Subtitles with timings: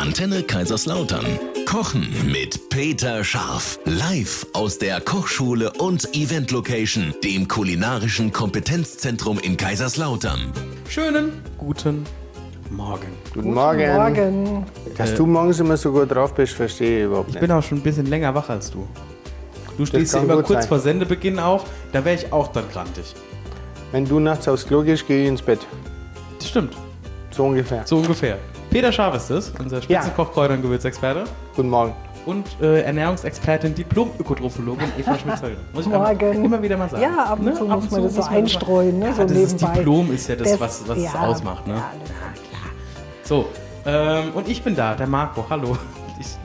[0.00, 1.24] Antenne Kaiserslautern.
[1.66, 3.78] Kochen mit Peter Scharf.
[3.86, 10.52] Live aus der Kochschule und Event Location, dem kulinarischen Kompetenzzentrum in Kaiserslautern.
[10.88, 12.04] Schönen guten
[12.70, 13.06] Morgen.
[13.34, 13.92] Guten Morgen.
[13.94, 14.66] Morgen.
[14.96, 17.40] Dass du morgens immer so gut drauf bist, verstehe ich überhaupt Ich nicht.
[17.40, 18.86] bin auch schon ein bisschen länger wach als du.
[19.78, 20.68] Du stehst ja immer kurz sein.
[20.68, 23.14] vor Sendebeginn auf, da wäre ich auch dann grantig.
[23.92, 25.60] Wenn du nachts aufs Klo gehst, gehe ich ins Bett.
[26.38, 26.74] Das stimmt,
[27.30, 27.82] So ungefähr.
[27.86, 28.38] so ungefähr.
[28.70, 31.24] Peter Scharf ist es, unser Spitzenkoch, Kräuter- und Gewürzexperte.
[31.54, 31.94] Guten Morgen.
[32.26, 35.58] Und äh, Ernährungsexpertin, Diplom-Ökotrophologin Eva Schmidt-Zöllner.
[35.72, 36.44] Muss ich Morgen.
[36.44, 37.02] immer wieder mal sagen.
[37.02, 37.54] Ja, ab und Ne?
[37.54, 39.06] zu Ab muss man das so muss man einstreuen, ne?
[39.06, 39.72] Ja, so das nebenbei.
[39.74, 41.66] Diplom ist ja das, was, was es ja, ausmacht.
[41.68, 41.74] Ne?
[41.74, 41.90] Ja,
[43.22, 43.28] ist.
[43.28, 43.46] So,
[43.86, 45.44] ähm, und ich bin da, der Marco.
[45.48, 45.76] Hallo.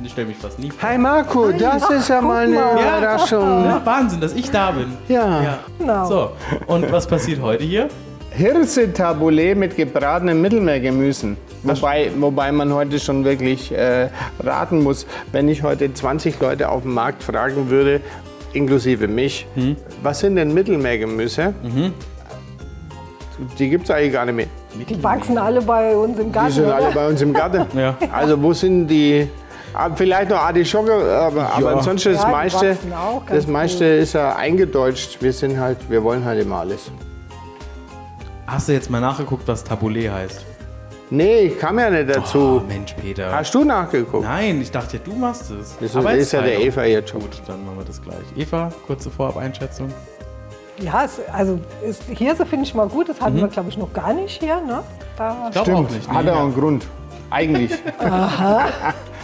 [0.04, 0.90] Ich, stelle mich fast nie vor.
[0.90, 2.56] Hi Marco, das ist ja mal eine.
[2.56, 2.98] Ja.
[2.98, 3.64] Überraschung.
[3.64, 4.98] Ja, Wahnsinn, dass ich da bin.
[5.08, 5.42] Ja.
[5.42, 5.60] Ja.
[5.80, 6.06] Genau.
[6.08, 6.32] So,
[6.68, 7.88] und was passiert heute hier?
[8.32, 11.38] Hirse-Taboulet mit gebratenen Mittelmeergemüsen.
[11.64, 14.10] Wobei, wobei man heute schon wirklich äh,
[14.44, 18.02] raten muss, wenn ich heute 20 Leute auf dem Markt fragen würde,
[18.54, 19.76] inklusive mich, Hm.
[20.02, 21.54] was sind denn Mittelmeergemüse?
[21.64, 21.94] Mhm.
[23.58, 24.48] Die gibt es eigentlich gar nicht mehr.
[24.88, 26.50] Die wachsen alle bei uns im Garten.
[26.50, 27.66] Die sind alle bei uns im Garten.
[27.78, 27.96] Ja.
[28.12, 29.28] Also wo sind die?
[29.74, 32.78] Ah, Vielleicht noch Artischocke, aber, aber ansonsten das Ja, meiste,
[33.30, 35.22] das meiste ist ja eingedeutscht.
[35.22, 36.92] Wir sind halt, wir wollen halt immer alles.
[38.46, 40.46] Hast du jetzt mal nachgeguckt, was Taboulet heißt?
[41.14, 42.62] Nee, ich kam ja nicht Oh, dazu.
[42.68, 43.32] Mensch, Peter.
[43.34, 44.24] Hast du nachgegucht?
[44.24, 45.76] Nein, ich dachte, du machst es.
[45.80, 46.60] Das ist- ist ja der.
[46.62, 47.22] Eva ihr Job.
[47.22, 48.16] Gut, dann machen wir das gleich.
[48.38, 49.90] Eva, kurze Vorab-Einschätzung.
[50.80, 53.10] Ja, es, also ist, Hirse finde ich mal gut.
[53.10, 54.62] Das hatten wir, glaube ich, noch gar nicht hier.
[54.62, 54.82] Ne?
[55.18, 55.38] Da, Mhm.
[55.48, 56.08] Ich glaube auch nicht.
[56.10, 56.30] Hat nee.
[56.30, 56.88] er auch einen Grund.
[57.30, 57.72] Eigentlich.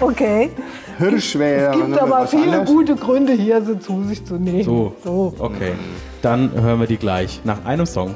[0.01, 0.49] okay.
[0.97, 2.69] Hirsch wäre Es gibt aber viele anderes.
[2.69, 4.63] gute Gründe, Hirse zu sich zu nehmen.
[4.63, 4.93] So.
[5.03, 5.33] so.
[5.39, 5.73] Okay,
[6.21, 8.15] dann hören wir die gleich nach einem Song.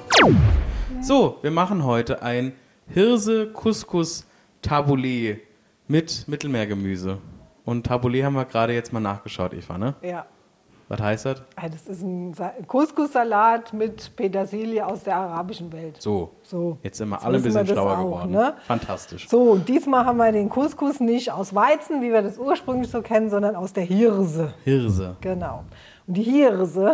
[1.02, 2.54] So, wir machen heute ein
[2.94, 5.40] Hirse-Couscous-Taboulet
[5.88, 7.18] mit Mittelmeergemüse.
[7.66, 9.96] Und Taboulet haben wir gerade jetzt mal nachgeschaut, Eva, ne?
[10.02, 10.26] Ja.
[10.88, 11.42] Was heißt das?
[11.62, 16.02] Ja, Das ist ein Sa- Couscous-Salat mit Petersilie aus der arabischen Welt.
[16.02, 16.32] So.
[16.44, 16.80] So.
[16.84, 18.32] Jetzt sind wir Jetzt alle ein bisschen schlauer auch, geworden.
[18.32, 18.56] ne?
[18.68, 19.30] Fantastisch.
[19.30, 23.02] So, und diesmal haben wir den Couscous nicht aus Weizen, wie wir das ursprünglich so
[23.02, 24.54] kennen, sondern aus der Hirse.
[24.66, 25.16] Hirse.
[25.22, 25.64] Genau.
[26.08, 26.94] Und die Hirse,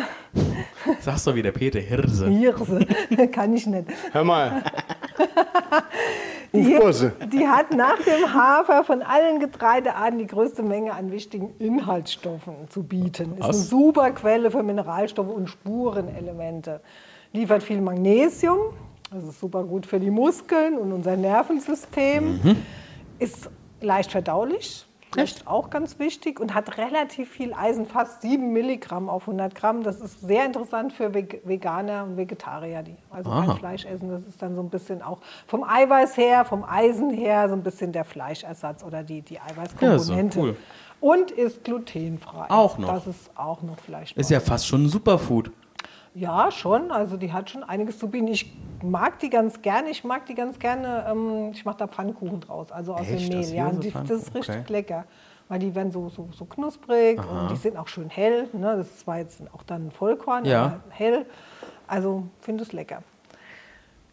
[1.00, 2.28] Sagst du wieder, Peter, Hirse.
[2.30, 2.86] Hirse,
[3.32, 3.88] kann ich nicht.
[4.12, 4.62] Hör mal.
[6.54, 6.80] Die,
[7.28, 12.84] die hat nach dem Hafer von allen Getreidearten die größte Menge an wichtigen Inhaltsstoffen zu
[12.84, 13.36] bieten.
[13.38, 16.80] Ist eine super Quelle für Mineralstoffe und Spurenelemente.
[17.34, 18.60] Liefert viel Magnesium,
[19.12, 22.40] das ist super gut für die Muskeln und unser Nervensystem.
[22.42, 22.58] Mhm.
[23.20, 23.50] Ist
[23.82, 25.48] leicht verdaulich, Echt?
[25.48, 29.84] auch ganz wichtig und hat relativ viel Eisen, fast 7 Milligramm auf 100 Gramm.
[29.84, 33.46] Das ist sehr interessant für Veg- Veganer und Vegetarier, die also Aha.
[33.46, 34.10] kein Fleisch essen.
[34.10, 37.64] Das ist dann so ein bisschen auch vom Eiweiß her, vom Eisen her, so ein
[37.64, 40.38] bisschen der Fleischersatz oder die, die Eiweißkomponente.
[40.40, 40.58] Ja, cool.
[41.00, 42.48] Und ist glutenfrei.
[42.50, 42.90] Auch noch.
[42.94, 44.18] Das ist auch noch vielleicht.
[44.18, 45.52] Ist ja fast schon ein Superfood.
[46.16, 46.92] ja, schon.
[46.92, 48.28] Also die hat schon einiges zu bieten.
[48.28, 48.52] Ich
[48.84, 49.90] mag die ganz gerne.
[49.90, 51.06] Ich mag die ganz gerne.
[51.10, 53.30] Ähm, ich mache da Pfannkuchen draus, also aus Echt?
[53.30, 53.58] dem Das Mehl.
[53.58, 54.72] Ja, und die, das ist richtig Okay.
[54.74, 55.06] lecker.
[55.50, 58.50] Weil die werden so, so, so knusprig und die sind auch schön hell.
[58.52, 58.76] Ne?
[58.76, 60.82] Das ist zwar jetzt auch dann Vollkorn, Ja.
[60.90, 61.26] hell.
[61.88, 63.02] Also finde es lecker.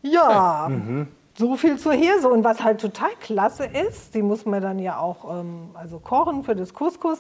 [0.03, 0.71] Ja,
[1.37, 2.29] so viel zur Hirse.
[2.29, 6.45] Und was halt total klasse ist, die muss man dann ja auch ähm, also kochen
[6.45, 7.19] für das Couscous.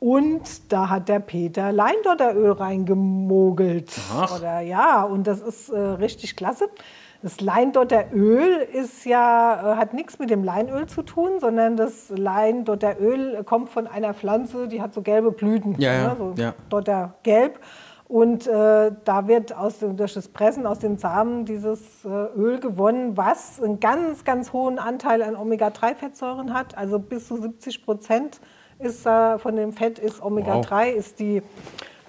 [0.00, 3.90] Und da hat der Peter Leindotteröl reingemogelt.
[4.14, 4.38] Ach.
[4.38, 6.68] Oder ja, und das ist äh, richtig klasse.
[7.20, 13.42] Das Leindotteröl ist ja, äh, hat nichts mit dem Leinöl zu tun, sondern das Leindotteröl
[13.42, 15.74] kommt von einer Pflanze, die hat so gelbe Blüten.
[15.80, 16.54] Ja, ja, ne, so ja.
[16.68, 17.58] Dottergelb.
[18.06, 22.60] Und äh, da wird aus dem, durch das Pressen aus den Samen dieses äh, Öl
[22.60, 26.78] gewonnen, was einen ganz, ganz hohen Anteil an Omega-3-Fettsäuren hat.
[26.78, 28.40] Also bis zu 70 Prozent
[28.78, 31.42] ist äh, von dem Fett ist Omega-3, ist die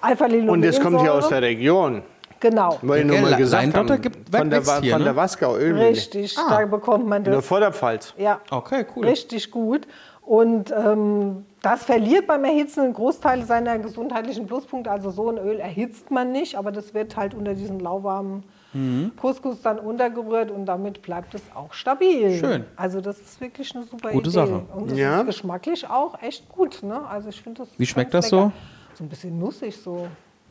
[0.00, 0.52] Alpha-Linoleinsäure.
[0.52, 2.02] Und das kommt hier aus der Region.
[2.40, 5.04] Genau, Weil ich nur mal gesagt haben, gibt- von der, hier, von ne?
[5.04, 5.88] der Wasgau Ölmühle.
[5.90, 6.34] richtig.
[6.34, 7.46] Da bekommt man In der das.
[7.46, 8.14] Vorderpfalz.
[8.16, 9.06] Ja, Okay, cool.
[9.06, 9.86] richtig gut.
[10.22, 14.90] Und ähm, das verliert beim Erhitzen einen Großteil seiner gesundheitlichen Pluspunkte.
[14.90, 19.12] Also so ein Öl erhitzt man nicht, aber das wird halt unter diesen lauwarmen Mhm.
[19.20, 22.38] Couscous dann untergerührt und damit bleibt es auch stabil.
[22.38, 22.64] Schön.
[22.76, 24.34] Also das ist wirklich eine super Gute Idee.
[24.38, 24.62] Sache.
[24.74, 25.20] Und das Ja.
[25.20, 26.82] ist geschmacklich auch echt gut.
[26.82, 27.00] Ne?
[27.08, 28.36] Also ich finde das Wie schmeckt das so?
[28.36, 28.52] lecker.
[28.94, 30.06] So ein bisschen nussig so.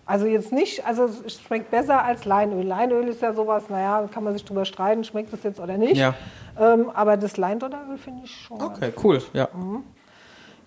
[0.06, 2.66] Also jetzt nicht, also es schmeckt besser als Leinöl.
[2.66, 5.98] Leinöl ist ja sowas, naja, kann man sich drüber streiten, schmeckt es jetzt oder nicht.
[5.98, 6.16] Ja.
[6.60, 8.60] Ähm, aber das Leindotteröl finde ich schon.
[8.60, 9.22] Okay, cool.
[9.34, 9.48] Ja.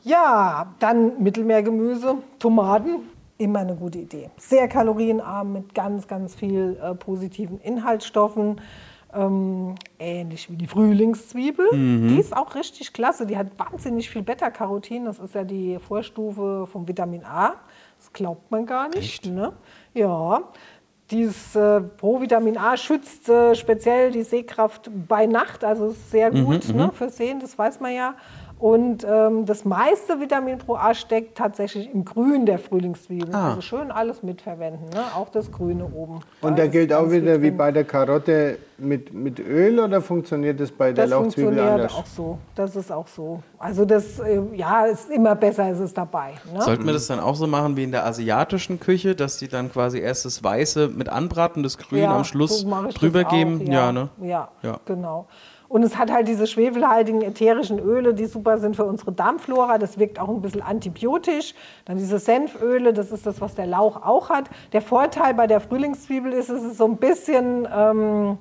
[0.04, 3.08] ja, dann Mittelmeergemüse, Tomaten,
[3.42, 4.30] immer eine gute Idee.
[4.36, 8.60] Sehr kalorienarm mit ganz, ganz viel äh, positiven Inhaltsstoffen.
[9.14, 11.66] Ähm, ähnlich wie die Frühlingszwiebel.
[12.08, 13.26] Die ist auch richtig klasse.
[13.26, 15.04] Die hat wahnsinnig viel Beta-Carotin.
[15.04, 17.56] Das ist ja die Vorstufe vom Vitamin A.
[17.98, 19.26] Das glaubt man gar nicht.
[19.26, 19.52] Ne?
[19.92, 20.44] Ja.
[21.10, 26.72] Dieses äh, Provitamin A schützt äh, speziell die Sehkraft bei Nacht, also ist sehr gut
[26.72, 28.14] ne, für Sehen, das weiß man ja.
[28.62, 33.34] Und ähm, das meiste Vitamin Pro A steckt tatsächlich im Grün der Frühlingszwiebeln.
[33.34, 33.48] Ah.
[33.48, 35.02] Also schön alles mitverwenden, ne?
[35.16, 36.20] auch das Grüne oben.
[36.42, 40.60] Und da ist gilt auch wieder wie bei der Karotte mit, mit Öl oder funktioniert
[40.60, 41.94] das bei der Das Lauchzwiebel funktioniert anders?
[41.96, 42.38] auch so.
[42.54, 43.42] Das ist auch so.
[43.58, 46.34] Also das, äh, ja, ist immer besser, ist es dabei.
[46.54, 46.62] Ne?
[46.62, 49.72] Sollten wir das dann auch so machen wie in der asiatischen Küche, dass die dann
[49.72, 53.60] quasi erst das Weiße mit anbraten, das Grün am Schluss so drüber geben?
[53.60, 54.08] Auch, Ja, ja, ne?
[54.20, 54.78] Ja, Ja.
[54.84, 55.26] genau.
[55.72, 59.78] Und es hat halt diese schwefelhaltigen ätherischen Öle, die super sind für unsere Darmflora.
[59.78, 61.54] Das wirkt auch ein bisschen antibiotisch.
[61.86, 64.50] Dann diese Senföle, das ist das, was der Lauch auch hat.
[64.74, 68.36] Der Vorteil bei der Frühlingszwiebel ist, es ist so ein bisschen ähm,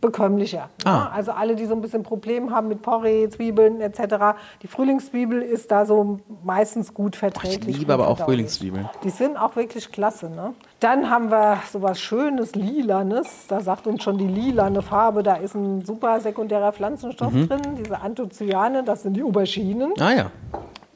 [0.00, 0.68] bekömmlicher.
[0.84, 0.90] Ah.
[1.04, 1.12] Ne?
[1.12, 4.36] Also alle, die so ein bisschen Probleme haben mit Porree, Zwiebeln etc.
[4.62, 7.78] Die Frühlingszwiebel ist da so meistens gut verträglich.
[7.78, 8.18] liebe gut aber auch.
[8.18, 8.88] Frühlingszwiebeln.
[9.04, 10.28] Die sind auch wirklich klasse.
[10.30, 10.54] Ne?
[10.80, 13.46] Dann haben wir sowas Schönes, Lilanes.
[13.48, 17.48] Da sagt uns schon die lilane Farbe, da ist ein super sekundärer Pflanzenstoff Mhm.
[17.48, 17.60] drin.
[17.78, 19.92] Diese Anthocyane, das sind die Auberginen.
[19.98, 20.30] Ah ja.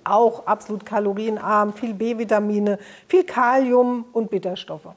[0.05, 4.89] Auch absolut kalorienarm, viel B-Vitamine, viel Kalium und Bitterstoffe.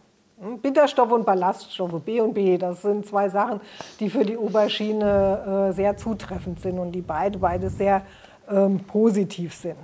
[0.43, 3.61] Hm, Bitterstoffe und Ballaststoffe, B und B, das sind zwei Sachen,
[3.99, 8.01] die für die Aubergine äh, sehr zutreffend sind und die beide, beide sehr
[8.49, 9.77] ähm, positiv sind.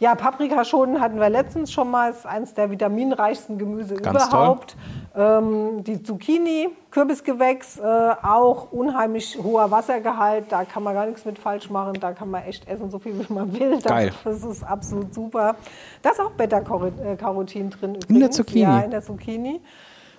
[0.00, 4.76] Ja, Paprikaschoten hatten wir letztens schon mal, ist eines der vitaminreichsten Gemüse Ganz überhaupt.
[5.16, 11.36] Ähm, die Zucchini, Kürbisgewächs, äh, auch unheimlich hoher Wassergehalt, da kann man gar nichts mit
[11.36, 13.80] falsch machen, da kann man echt essen, so viel wie man will.
[13.82, 14.12] Geil.
[14.22, 15.56] Das ist absolut super.
[16.02, 18.08] Da ist auch Beta-Carotin drin übrigens.
[18.08, 18.60] In der Zucchini?
[18.60, 19.60] Ja, in der Zucchini.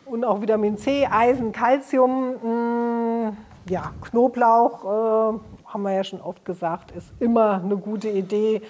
[0.09, 3.33] Und auch Vitamin C, Eisen, Calcium, mh,
[3.69, 8.61] ja, Knoblauch, äh, haben wir ja schon oft gesagt, ist immer eine gute Idee.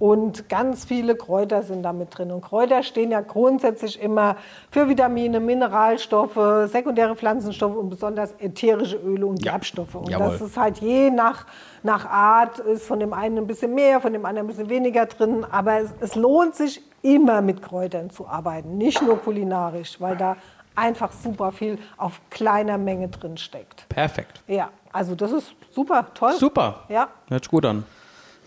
[0.00, 2.30] Und ganz viele Kräuter sind da mit drin.
[2.32, 4.36] Und Kräuter stehen ja grundsätzlich immer
[4.70, 9.52] für Vitamine, Mineralstoffe, sekundäre Pflanzenstoffe und besonders ätherische Öle und Ja.
[9.52, 9.94] Gerbstoffe.
[9.96, 10.30] Und Jawohl.
[10.32, 11.46] das ist halt je nach,
[11.82, 15.06] nach Art, ist von dem einen ein bisschen mehr, von dem anderen ein bisschen weniger
[15.06, 15.44] drin.
[15.50, 20.36] Aber es, es lohnt sich immer mit Kräutern zu arbeiten, nicht nur kulinarisch, weil da
[20.74, 23.88] einfach super viel auf kleiner Menge drin steckt.
[23.88, 24.42] Perfekt.
[24.46, 26.32] Ja, also das ist super, toll.
[26.34, 26.84] Super.
[26.88, 27.84] Ja, Hört sich gut an.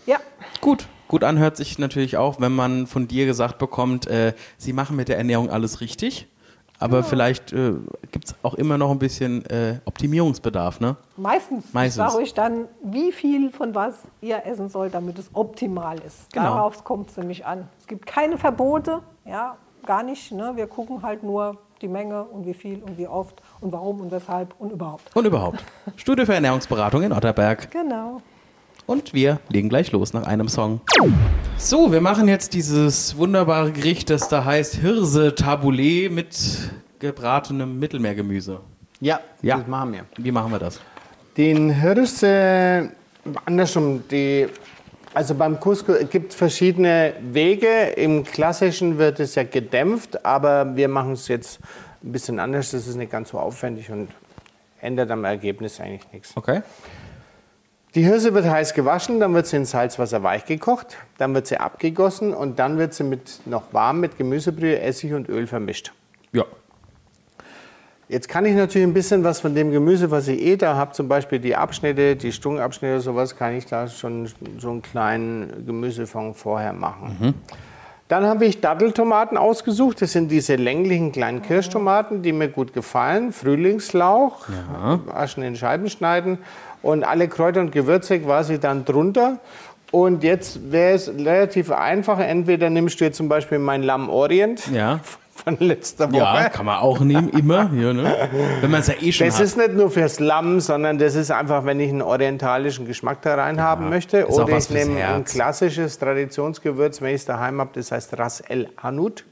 [0.06, 0.18] ja.
[0.60, 0.86] Gut.
[1.08, 5.08] Gut anhört sich natürlich auch, wenn man von dir gesagt bekommt, äh, sie machen mit
[5.08, 6.26] der Ernährung alles richtig.
[6.82, 7.74] Aber vielleicht äh,
[8.10, 10.96] gibt es auch immer noch ein bisschen äh, Optimierungsbedarf, ne?
[11.16, 12.12] Meistens, Meistens.
[12.12, 16.32] sage ich dann, wie viel von was ihr essen sollt, damit es optimal ist.
[16.32, 16.46] Genau.
[16.46, 17.68] Darauf kommt es nämlich an.
[17.78, 19.56] Es gibt keine Verbote, ja,
[19.86, 20.32] gar nicht.
[20.32, 20.52] Ne?
[20.56, 24.10] Wir gucken halt nur die Menge und wie viel und wie oft und warum und
[24.10, 25.14] weshalb und überhaupt.
[25.14, 25.62] Und überhaupt.
[25.96, 27.70] Studio für Ernährungsberatung in Otterberg.
[27.70, 28.20] Genau.
[28.86, 30.80] Und wir legen gleich los nach einem Song.
[31.56, 36.36] So, wir machen jetzt dieses wunderbare Gericht, das da heißt Hirse Tabouleh mit
[36.98, 38.60] gebratenem Mittelmeergemüse.
[39.00, 39.58] Ja, Ja.
[39.58, 40.04] das machen wir.
[40.18, 40.80] Wie machen wir das?
[41.36, 42.90] Den Hirse,
[43.46, 44.48] andersrum, die,
[45.14, 47.92] also beim Couscous gibt es verschiedene Wege.
[47.96, 51.58] Im Klassischen wird es ja gedämpft, aber wir machen es jetzt
[52.04, 52.72] ein bisschen anders.
[52.72, 54.08] Das ist nicht ganz so aufwendig und
[54.80, 56.32] ändert am Ergebnis eigentlich nichts.
[56.36, 56.62] Okay.
[57.94, 61.58] Die Hirse wird heiß gewaschen, dann wird sie in Salzwasser weich gekocht, dann wird sie
[61.58, 65.92] abgegossen und dann wird sie mit, noch warm mit Gemüsebrühe, Essig und Öl vermischt.
[66.32, 66.44] Ja.
[68.08, 70.92] Jetzt kann ich natürlich ein bisschen was von dem Gemüse, was ich eh da habe,
[70.92, 74.26] zum Beispiel die Abschnitte, die Stungabschnitte, sowas, kann ich da schon
[74.58, 77.34] so einen kleinen Gemüsefond vorher machen.
[78.12, 80.02] Dann habe ich Datteltomaten ausgesucht.
[80.02, 83.32] Das sind diese länglichen kleinen Kirschtomaten, die mir gut gefallen.
[83.32, 84.48] Frühlingslauch,
[85.06, 86.36] waschen in Scheiben schneiden
[86.82, 89.38] und alle Kräuter und Gewürze quasi dann drunter.
[89.92, 92.18] Und jetzt wäre es relativ einfach.
[92.18, 95.00] Entweder nimmst du jetzt zum Beispiel mein Lamm Orient Ja.
[95.44, 96.20] Von letzter Woche.
[96.22, 97.70] Ja, kann man auch nehmen, immer.
[97.74, 98.28] Ja, ne?
[98.60, 99.44] Wenn man es ja eh schon Das hat.
[99.44, 103.34] ist nicht nur fürs Lamm, sondern das ist einfach, wenn ich einen orientalischen Geschmack da
[103.34, 104.28] rein haben möchte.
[104.28, 108.68] Oder ich nehme ein klassisches Traditionsgewürz, wenn ich es daheim habe, das heißt Ras El
[108.82, 109.24] Hanout.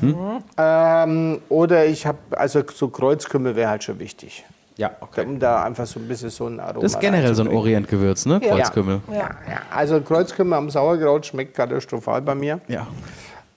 [0.00, 0.42] Mhm.
[0.58, 4.44] Ähm, oder ich habe, also so Kreuzkümmel wäre halt schon wichtig.
[4.76, 5.24] ja, okay.
[5.24, 7.48] Um da einfach so ein bisschen so ein Aroma Das ist generell so ein.
[7.48, 8.40] Orientgewürz, ne?
[8.42, 8.56] Ja.
[8.56, 9.00] Kreuzkümmel.
[9.10, 9.18] Ja.
[9.18, 9.30] Ja,
[9.70, 12.60] also Kreuzkümmel am Sauerkraut schmeckt katastrophal bei mir.
[12.68, 12.86] Ja.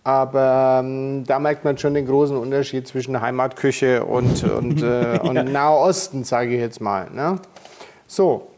[0.06, 5.52] Aber ähm, da merkt man schon den großen Unterschied zwischen Heimatküche und, und, äh, und
[5.52, 7.10] Nahosten, sage ich jetzt mal.
[7.12, 7.40] Ne?
[8.06, 8.52] So.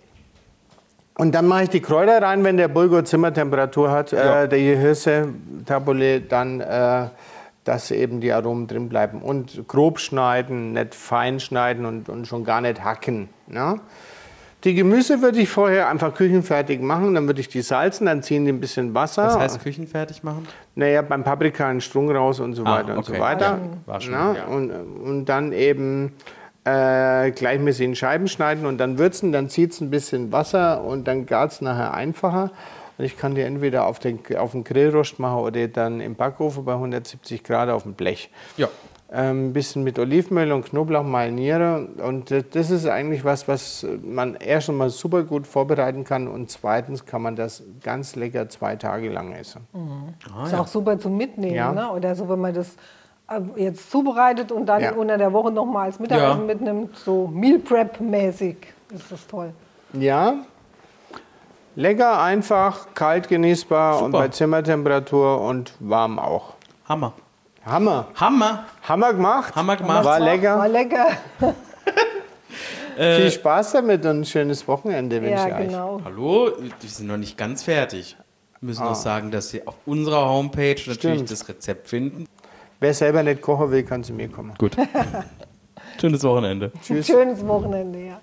[1.17, 4.43] Und dann mache ich die Kräuter rein, wenn der Bulgur Zimmertemperatur hat, Ja.
[4.43, 5.29] äh, der Hirse
[5.65, 7.05] Tabule, dann, äh,
[7.63, 9.21] dass eben die Aromen drin bleiben.
[9.21, 13.29] Und grob schneiden, nicht fein schneiden und, und schon gar nicht hacken.
[13.47, 13.79] Ne?
[14.67, 18.43] Die Gemüse würde ich vorher einfach küchenfertig machen, dann würde ich die salzen, dann ziehen
[18.43, 19.23] die ein bisschen Wasser.
[19.23, 20.45] Das heißt, Küchen fertig machen?
[20.75, 23.21] Naja, beim Paprika einen Strunk raus und so Ah, weiter und so okay.
[23.21, 23.59] weiter.
[23.85, 24.45] War schon, Na, ja.
[24.47, 26.11] und, und dann eben
[26.65, 31.07] äh, gleichmäßig in Scheiben schneiden und dann würzen, dann zieht es ein bisschen Wasser und
[31.07, 32.51] dann gart es nachher einfacher.
[32.97, 36.65] Und ich kann die entweder auf den, auf den Grillrost machen oder dann im Backofen
[36.65, 38.31] bei 170 Grad auf dem Blech.
[38.57, 38.67] Ja.
[39.09, 41.87] Ähm, Ein bisschen mit Olivenöl und Knoblauch mariniere.
[42.05, 46.27] Und das ist eigentlich was, was man erst einmal super gut vorbereiten kann.
[46.27, 49.61] Und zweitens kann man das ganz lecker zwei Tage lang essen.
[50.43, 51.71] ist auch super zum Mitnehmen, Ja.
[51.71, 51.89] ne?
[51.91, 52.75] Oder so, wenn man das
[53.29, 54.91] äh, jetzt zubereitet und dann Ja.
[54.93, 56.45] unter der Woche noch mal als Mittagessen Ja.
[56.45, 58.57] mitnimmt, so Meal Prep mäßig,
[58.93, 59.51] ist das toll.
[59.93, 60.35] Ja,
[61.75, 64.17] lecker, einfach, kalt genießbar und Super.
[64.23, 66.53] bei Zimmertemperatur und warm auch.
[66.89, 67.13] Hammer.
[67.65, 68.07] Hammer.
[68.15, 68.63] Hammer.
[68.87, 69.55] Hammer gemacht.
[69.55, 70.05] Hammer gemacht.
[70.05, 70.57] War lecker.
[70.57, 71.07] War lecker.
[72.95, 75.67] Viel Spaß damit und ein schönes Wochenende wünsche Ja, ich euch.
[75.67, 76.01] genau.
[76.03, 78.17] Hallo, wir sind noch nicht ganz fertig.
[78.59, 81.13] Wir müssen noch sagen, dass Sie auf unserer Homepage natürlich Ah.
[81.13, 81.31] Stimmt.
[81.31, 82.25] das Rezept finden.
[82.79, 84.53] Wer selber nicht kochen will, kann zu mir kommen.
[84.57, 84.75] Gut.
[86.01, 86.71] Schönes Wochenende.
[86.81, 87.05] Tschüss.
[87.05, 88.19] Schönes Wochenende, ja.